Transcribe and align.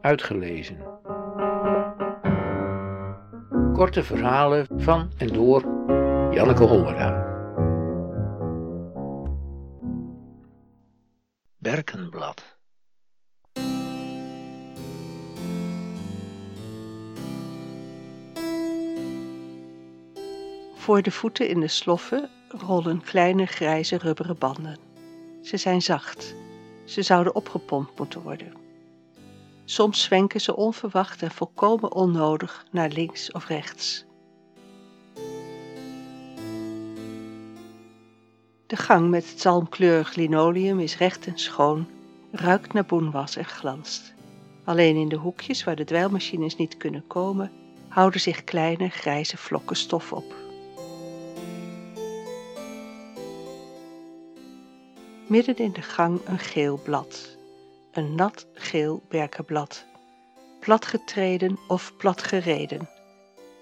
uitgelezen. 0.00 0.78
Korte 3.72 4.02
verhalen 4.02 4.66
van 4.76 5.10
en 5.16 5.26
door 5.26 5.62
Janneke 6.30 6.64
Hollera. 6.64 7.28
Berkenblad. 11.58 12.58
Voor 20.74 21.02
de 21.02 21.10
voeten 21.10 21.48
in 21.48 21.60
de 21.60 21.68
sloffen 21.68 22.28
rollen 22.48 23.02
kleine 23.02 23.46
grijze 23.46 23.98
rubberen 23.98 24.38
banden. 24.38 24.78
Ze 25.42 25.56
zijn 25.56 25.82
zacht. 25.82 26.34
Ze 26.84 27.02
zouden 27.02 27.34
opgepompt 27.34 27.98
moeten 27.98 28.22
worden. 28.22 28.69
Soms 29.70 30.02
zwenken 30.02 30.40
ze 30.40 30.56
onverwacht 30.56 31.22
en 31.22 31.30
volkomen 31.30 31.92
onnodig 31.92 32.64
naar 32.70 32.88
links 32.88 33.32
of 33.32 33.46
rechts. 33.46 34.04
De 38.66 38.76
gang 38.76 39.10
met 39.10 39.30
het 39.30 39.40
zalmkleurig 39.40 40.14
linoleum 40.14 40.80
is 40.80 40.96
recht 40.96 41.26
en 41.26 41.38
schoon, 41.38 41.86
ruikt 42.32 42.72
naar 42.72 42.84
boenwas 42.84 43.36
en 43.36 43.44
glanst. 43.44 44.14
Alleen 44.64 44.96
in 44.96 45.08
de 45.08 45.16
hoekjes 45.16 45.64
waar 45.64 45.76
de 45.76 45.84
dweilmachines 45.84 46.56
niet 46.56 46.76
kunnen 46.76 47.06
komen, 47.06 47.52
houden 47.88 48.20
zich 48.20 48.44
kleine 48.44 48.88
grijze 48.88 49.36
vlokken 49.36 49.76
stof 49.76 50.12
op. 50.12 50.34
Midden 55.26 55.56
in 55.56 55.72
de 55.72 55.82
gang 55.82 56.20
een 56.24 56.38
geel 56.38 56.80
blad, 56.84 57.38
een 57.92 58.14
nat 58.14 58.46
geel 58.52 59.02
berkenblad, 59.08 59.84
platgetreden 60.60 61.58
of 61.68 61.96
platgereden, 61.96 62.88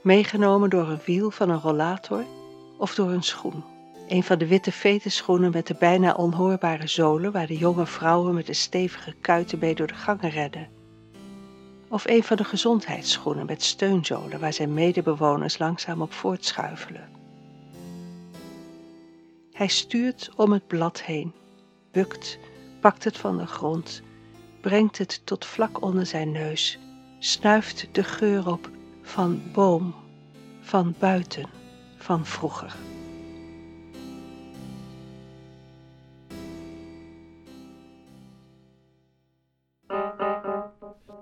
meegenomen 0.03 0.71
door 0.71 0.89
een 0.89 1.01
wiel 1.05 1.31
van 1.31 1.51
een 1.51 1.61
rollator 1.61 2.25
of 2.77 2.95
door 2.95 3.11
een 3.11 3.23
schoen. 3.23 3.65
Een 4.09 4.23
van 4.23 4.39
de 4.39 4.47
witte 4.47 4.73
vetenschoenen 4.73 5.51
met 5.51 5.67
de 5.67 5.77
bijna 5.79 6.15
onhoorbare 6.15 6.87
zolen 6.87 7.33
waar 7.33 7.47
de 7.47 7.57
jonge 7.57 7.87
vrouwen 7.87 8.35
met 8.35 8.49
een 8.49 8.55
stevige 8.55 9.15
kuitenbeen 9.21 9.75
door 9.75 9.87
de 9.87 9.95
gangen 9.95 10.31
redden. 10.31 10.69
Of 11.89 12.07
een 12.07 12.23
van 12.23 12.37
de 12.37 12.45
gezondheidsschoenen 12.45 13.47
met 13.47 13.63
steunzolen 13.63 14.41
waar 14.41 14.53
zijn 14.53 14.75
medebewoners 14.75 15.59
langzaam 15.59 16.03
op 16.03 16.13
voortschuifelen. 16.13 17.09
Hij 19.53 19.69
stuurt 19.69 20.31
om 20.37 20.53
het 20.53 20.67
blad 20.67 21.03
heen, 21.03 21.33
bukt, 21.93 22.39
pakt 22.81 23.05
het 23.05 23.17
van 23.17 23.39
de 23.39 23.47
grond, 23.47 24.03
brengt 24.61 24.99
het 24.99 25.27
tot 25.27 25.45
vlak 25.45 25.83
onder 25.83 26.07
zijn 26.07 26.33
neus, 26.33 26.79
snuift 27.19 27.89
de 27.93 28.05
geur 28.05 28.49
op 28.49 28.71
van 29.03 29.43
boom, 29.53 29.95
van 30.61 30.95
buiten, 30.99 31.49
van 31.99 32.27
vroeger. 32.27 32.77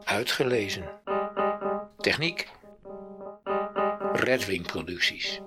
Uitgelezen. 0.05 0.85
Techniek. 1.97 2.49
Redwing 4.13 4.67
Producties. 4.67 5.41